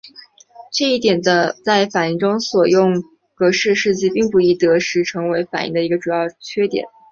[0.73, 3.03] 这一点在反应中所用
[3.35, 6.87] 格氏试剂并不易得时成为反应的一个主要缺点。